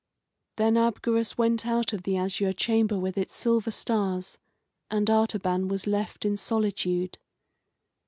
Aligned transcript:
Then 0.55 0.77
Abgarus 0.77 1.37
went 1.37 1.63
out 1.67 1.93
of 1.93 2.01
the 2.01 2.17
azure 2.17 2.53
chamber 2.53 2.97
with 2.97 3.19
its 3.19 3.35
silver 3.35 3.69
stars, 3.69 4.39
and 4.89 5.07
Artaban 5.11 5.67
was 5.67 5.85
left 5.85 6.25
in 6.25 6.37
solitude. 6.37 7.19